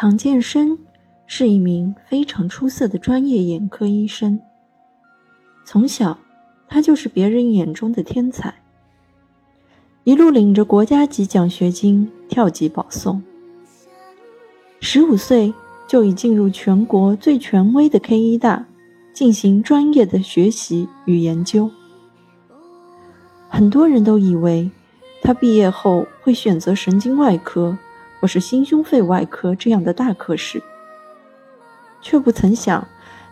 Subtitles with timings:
[0.00, 0.78] 唐建生
[1.26, 4.38] 是一名非常出色的专业眼科医生。
[5.64, 6.16] 从小，
[6.68, 8.54] 他就是别人眼中的天才，
[10.04, 13.20] 一路领着国家级奖学金跳级保送。
[14.78, 15.52] 十五岁
[15.88, 18.66] 就已进入全国最权威的 K 医大，
[19.12, 21.68] 进行专业的学习与研究。
[23.48, 24.70] 很多人都以为
[25.22, 27.76] 他毕业后会选择神经外科
[28.20, 30.62] 或是心胸肺外科这样的大科室，
[32.00, 32.86] 却不曾想，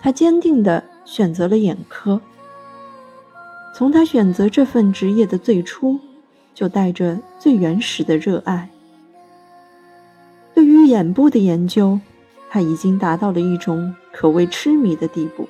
[0.00, 2.20] 他坚定地选择了眼科。
[3.74, 5.98] 从他选择这份职业的最初，
[6.54, 8.68] 就带着最原始的热爱。
[10.54, 11.98] 对于眼部的研究，
[12.50, 15.48] 他已经达到了一种可谓痴迷的地步。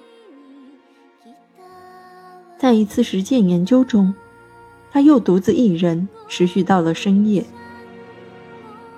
[2.57, 4.15] 在一次实践研究中，
[4.93, 7.45] 他又独自一人持续到了深夜。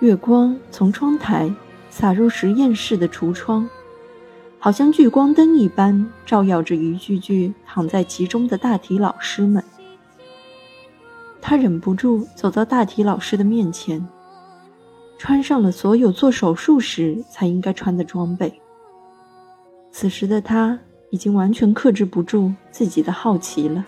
[0.01, 1.53] 月光从窗台
[1.89, 3.69] 洒入实验室的橱窗，
[4.59, 9.63] 好像聚光灯一般，照耀着一具具躺在其中的大体老师们。
[11.41, 14.07] 他忍不住走到大体老师的面前，
[15.19, 18.61] 穿上了所有做手术时才应该穿的装备。
[19.93, 20.79] 此时的他
[21.11, 23.85] 已经完全克制不住自己的好奇了。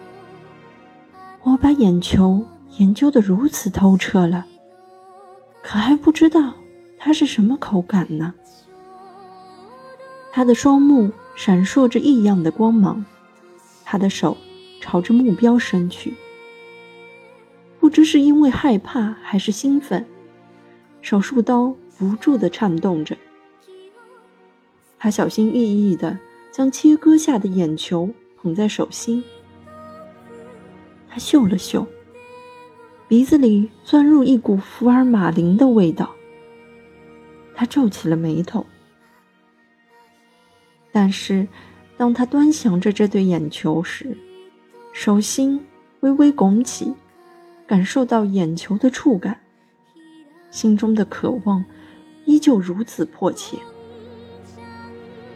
[1.42, 2.44] 我把眼球
[2.78, 4.46] 研究的如此透彻了，
[5.66, 6.54] 可还不知道
[6.96, 8.32] 它是什么口感呢？
[10.30, 13.04] 他的双目闪烁着异样的光芒，
[13.84, 14.36] 他的手
[14.80, 16.14] 朝着目标伸去。
[17.80, 20.06] 不知是因为害怕还是兴奋，
[21.02, 23.16] 手术刀不住地颤动着。
[25.00, 26.16] 他小心翼翼地
[26.52, 28.08] 将切割下的眼球
[28.40, 29.24] 捧在手心。
[31.08, 31.84] 他嗅了嗅，
[33.08, 36.10] 鼻子里钻入一股福尔马林的味道。
[37.54, 38.66] 他皱起了眉头。
[40.90, 41.46] 但是，
[41.96, 44.16] 当他端详着这对眼球时，
[44.92, 45.64] 手心
[46.00, 46.92] 微微拱起，
[47.66, 49.38] 感受到眼球的触感，
[50.50, 51.64] 心中的渴望
[52.24, 53.56] 依旧如此迫切。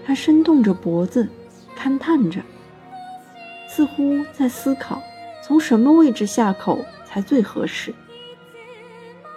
[0.05, 1.29] 他伸动着脖子，
[1.79, 2.43] 勘探着，
[3.69, 5.01] 似乎在思考。
[5.43, 6.79] 从什么位置下口
[7.11, 7.93] 才最合适？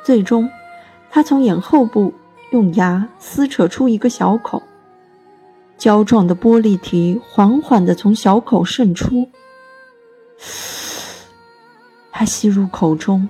[0.03, 0.47] 最终，
[1.09, 2.13] 他从眼后部
[2.51, 4.61] 用牙撕扯出一个小口，
[5.75, 9.27] 胶状的玻璃体缓缓地从小口渗出。
[12.11, 13.27] 他吸入口中，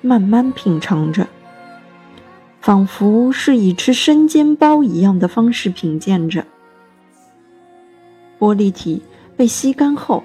[0.00, 1.28] 慢慢品尝着，
[2.60, 6.44] 仿佛是以吃生煎包一样的方式品鉴着。
[8.40, 9.00] 玻璃体
[9.36, 10.24] 被吸干后。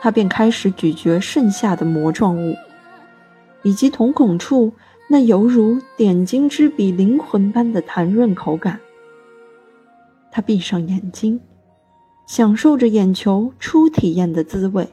[0.00, 2.54] 他便开始咀嚼剩下的膜状物，
[3.62, 4.72] 以及瞳孔处
[5.10, 8.78] 那犹如点睛之笔、灵魂般的弹润口感。
[10.30, 11.40] 他闭上眼睛，
[12.26, 14.88] 享受着眼球初体验的滋味。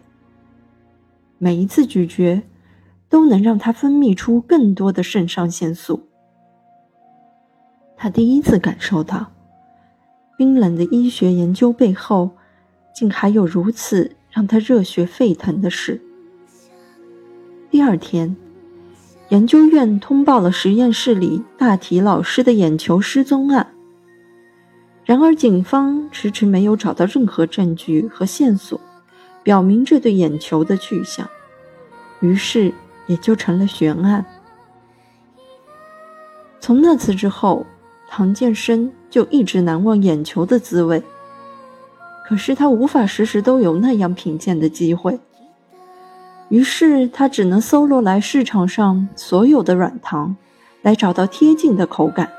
[1.37, 2.41] 每一次咀嚼，
[3.07, 6.07] 都能让他分泌出更多的肾上腺素。
[7.97, 9.31] 他第一次感受到，
[10.37, 12.31] 冰冷的医学研究背后，
[12.93, 14.15] 竟还有如此。
[14.35, 16.01] 让他热血沸腾的是，
[17.71, 18.35] 第二天，
[19.29, 23.73] 研究院通报了实验室里大体老师的眼球失踪案。
[25.05, 28.77] 然而，警方迟迟没有找到任何证据和线索，
[29.41, 31.25] 表明这对眼球的去向，
[32.19, 32.73] 于是
[33.07, 34.25] 也就成了悬案。
[36.59, 37.65] 从那次之后，
[38.09, 41.01] 唐建生就一直难忘眼球的滋味。
[42.27, 45.19] 可是他无法时时都有那样品鉴的机会，
[46.49, 50.35] 于是他只能搜罗来市场上所有的软糖，
[50.81, 52.31] 来找到贴近的口感。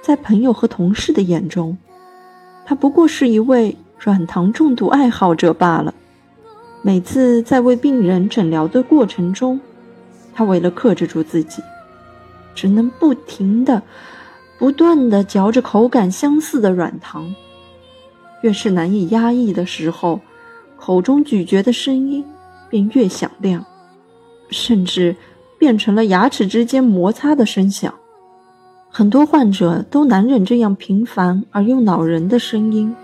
[0.00, 1.76] 在朋友和同事的眼中，
[2.64, 5.92] 他不过是一位软糖重度爱好者罢了。
[6.80, 9.60] 每次在为病人诊疗的过程中，
[10.32, 11.62] 他为了克制住自己，
[12.54, 13.82] 只能不停的、
[14.58, 17.34] 不断的嚼着口感相似的软糖。
[18.42, 20.20] 越是难以压抑的时候，
[20.76, 22.24] 口中咀嚼的声音
[22.68, 23.64] 便越响亮，
[24.50, 25.14] 甚至
[25.58, 27.94] 变成了牙齿之间摩擦的声响。
[28.88, 32.94] 很多患者都难忍这样频繁而又恼人的声音，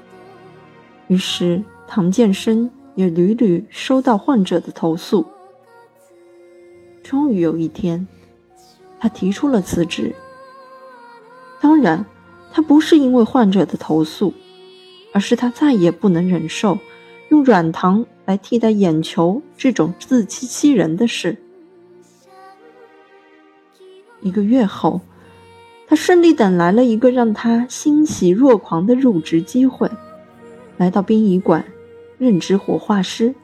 [1.06, 5.25] 于是唐建生也屡屡收到患者的投诉。
[7.05, 8.05] 终于有一天，
[8.99, 10.12] 他提出了辞职。
[11.61, 12.05] 当然，
[12.53, 14.33] 他不是因为患者的投诉。
[15.17, 16.79] 而是他再也不能忍受
[17.31, 21.39] 用软糖来替代眼球这种自欺欺人的事。
[24.21, 25.01] 一个月后，
[25.89, 29.91] 他顺利等来了一个让他欣喜若狂的入职机会，
[30.77, 31.65] 来到殡仪馆
[32.19, 33.35] 任职火化师。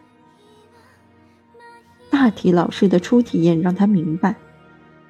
[2.11, 4.37] 大体老师的初体验让他明白，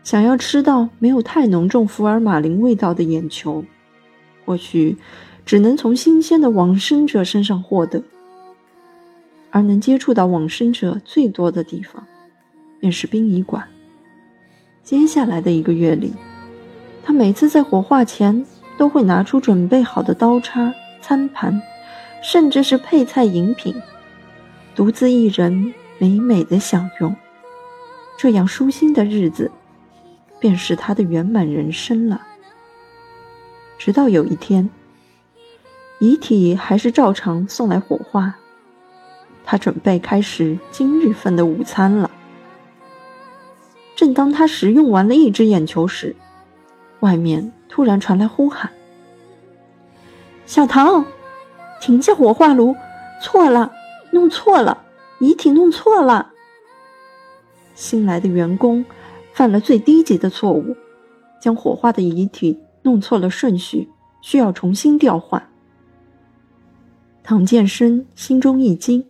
[0.04, 3.64] 想要吃到没有太浓重福尔马林味道的眼球，
[4.44, 4.96] 或许
[5.44, 8.02] 只能从新鲜的往生者身上获得。
[9.50, 12.06] 而能接触到往生者最多的地方，
[12.80, 13.66] 便是殡仪馆。
[14.82, 16.12] 接下来的一个月里，
[17.04, 18.44] 他每次在火化前
[18.76, 21.60] 都会拿出准备好的刀叉、餐盘，
[22.22, 23.74] 甚至是配菜饮品，
[24.74, 25.72] 独自一人。
[25.98, 27.14] 美美的享用，
[28.18, 29.48] 这样舒心的日子，
[30.40, 32.20] 便是他的圆满人生了。
[33.84, 34.70] 直到有一天，
[35.98, 38.36] 遗体还是照常送来火化，
[39.44, 42.08] 他准备开始今日份的午餐了。
[43.96, 46.14] 正当他食用完了一只眼球时，
[47.00, 48.70] 外面突然传来呼喊
[50.46, 51.04] ：“小唐，
[51.80, 52.76] 停下火化炉！
[53.20, 53.72] 错了，
[54.12, 54.84] 弄错了。”
[55.18, 56.30] 遗体弄错了，
[57.74, 58.84] 新来的员工
[59.32, 60.76] 犯了最低级的错误，
[61.40, 63.88] 将火化的遗体弄错了顺序，
[64.20, 65.50] 需要重新调换。
[67.22, 69.06] 唐建生心中一惊，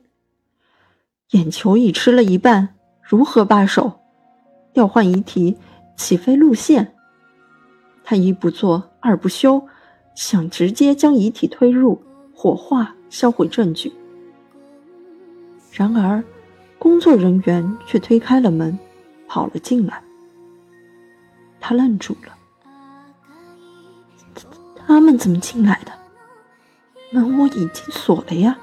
[1.30, 4.00] 眼球已吃了一半，如何罢手？
[4.72, 5.56] 调换遗体
[5.96, 6.94] 起飞路线，
[8.04, 9.66] 他一不做二不休，
[10.14, 12.02] 想直接将遗体推入
[12.34, 13.92] 火化，销毁证据。
[15.72, 16.22] 然而，
[16.78, 18.78] 工作人员却推开了门，
[19.26, 20.02] 跑了进来。
[21.60, 22.34] 他愣住了。
[24.92, 25.92] 他们怎么进来的？
[27.12, 28.58] 门我已经锁了呀。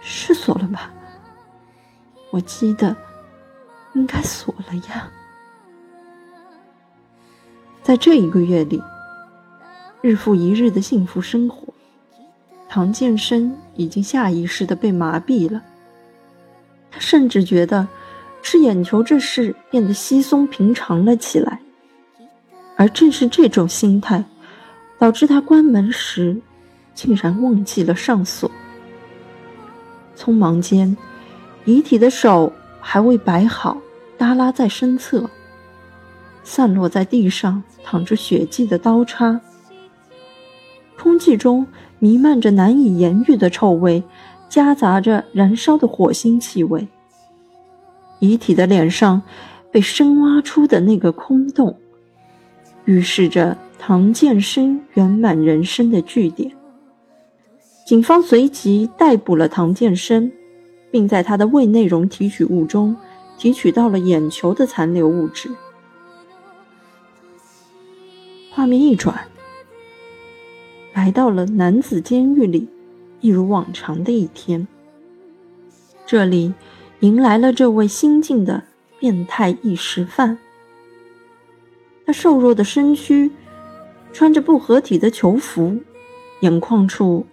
[0.00, 0.90] 是锁了吧？
[2.30, 2.96] 我记得
[3.94, 5.08] 应该锁了呀。
[7.84, 8.82] 在这一个月里，
[10.00, 11.72] 日复一日的幸福生活，
[12.68, 15.62] 唐建生已经下意识的被麻痹了。
[16.90, 17.86] 他甚至觉得
[18.42, 21.60] 吃眼球这事变得稀松平常了起来，
[22.74, 24.24] 而正是这种心态，
[24.98, 26.36] 导致他关门时
[26.94, 28.50] 竟然忘记了上锁。
[30.16, 30.96] 匆忙间，
[31.64, 33.76] 遗体的手还未摆好，
[34.16, 35.28] 耷拉在身侧，
[36.42, 39.40] 散落在地上淌着血迹的刀叉，
[40.98, 41.66] 空气中
[41.98, 44.02] 弥漫着难以言喻的臭味。
[44.48, 46.86] 夹杂着燃烧的火星气味，
[48.20, 49.20] 遗体的脸上
[49.72, 51.76] 被深挖出的那个空洞，
[52.84, 56.50] 预示着唐建生圆满人生的据点。
[57.86, 60.32] 警方随即逮捕了唐建生，
[60.90, 62.96] 并在他的胃内容提取物中
[63.38, 65.50] 提取到了眼球的残留物质。
[68.50, 69.28] 画面一转，
[70.94, 72.68] 来到了男子监狱里。
[73.20, 74.68] 一如往常的一天，
[76.06, 76.52] 这里
[77.00, 78.62] 迎来了这位新晋的
[79.00, 80.38] 变态异食犯。
[82.04, 83.30] 他瘦弱的身躯，
[84.16, 85.76] 穿着不合体的囚服，
[86.40, 87.26] 眼眶处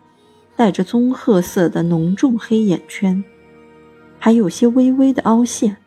[0.53, 3.24] 带着棕褐色的浓重黑眼圈，
[4.19, 5.77] 还有些微微的凹陷，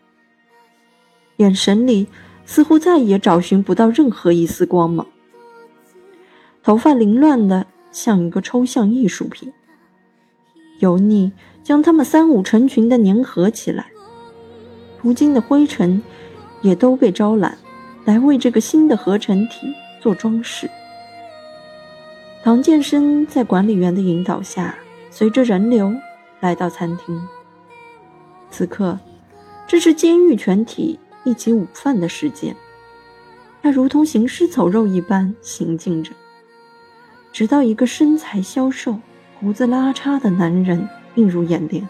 [1.37, 2.06] 眼神里
[2.46, 5.06] 似乎再也找寻不到任何一丝光芒。
[6.62, 9.52] 头发凌乱的像一个抽象艺术品。
[10.78, 11.30] 油腻
[11.62, 13.88] 将它们三五成群的粘合起来，
[15.02, 16.02] 如今的灰尘
[16.62, 17.59] 也都被招揽
[18.06, 20.70] 来为这个新的合成体做装饰。
[22.46, 24.72] 唐建生在管理员的引导下，
[25.10, 25.92] 随着人流
[26.38, 27.20] 来到餐厅。
[28.52, 28.96] 此刻，
[29.66, 32.54] 这是监狱全体一起午饭的时间，
[33.60, 36.12] 他如同行尸走肉一般行进着，
[37.32, 38.96] 直到一个身材消瘦。
[39.40, 41.88] 胡子拉碴的男人映入眼帘，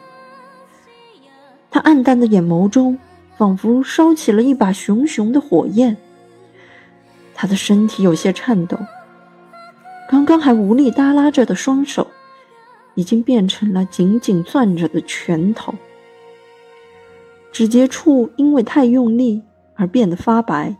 [1.70, 2.98] 他暗淡的眼眸中
[3.36, 5.98] 仿佛烧起了一把熊熊的火焰。
[7.34, 8.78] 他的身体有些颤抖，
[10.08, 12.06] 刚刚还无力耷拉着的双手，
[12.94, 15.74] 已经变成了紧紧攥着的拳头，
[17.52, 19.42] 指节处因为太用力
[19.74, 20.76] 而变得发白，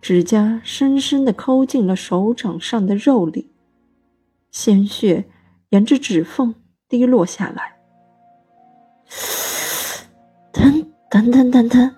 [0.00, 3.50] 指甲深深地抠进了手掌上的肉里，
[4.50, 5.26] 鲜血。
[5.70, 6.52] 沿着指缝
[6.88, 7.76] 滴落下来，
[10.50, 11.94] 等等等等等。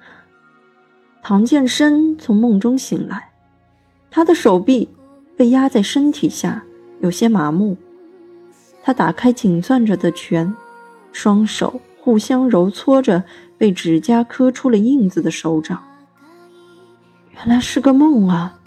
[1.23, 3.33] 唐建生从梦中醒来，
[4.11, 4.91] 他的手臂
[5.37, 6.63] 被压在身体下，
[7.01, 7.77] 有些麻木。
[8.83, 10.55] 他打开紧攥着的拳，
[11.13, 13.23] 双手互相揉搓着
[13.57, 15.83] 被指甲磕出了印子的手掌。
[17.35, 18.59] 原来是个梦啊！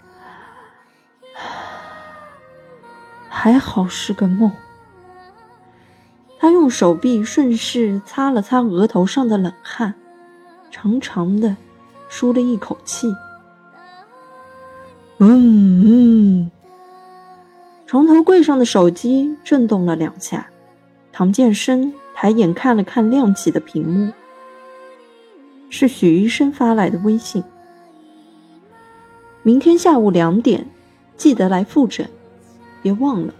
[3.28, 4.50] 还好是个梦。
[6.38, 9.94] 他用手臂顺势擦了擦额头上的冷汗，
[10.70, 11.56] 长长的
[12.08, 13.14] 舒了一口气。
[15.18, 16.45] 嗯嗯，
[17.86, 20.48] 床头柜上的手机震动了两下，
[21.12, 24.12] 唐建生抬眼看了看亮起的屏幕，
[25.70, 27.44] 是许医生发来的微信。
[29.44, 30.66] 明天下午两点，
[31.16, 32.08] 记得来复诊，
[32.82, 33.32] 别忘了。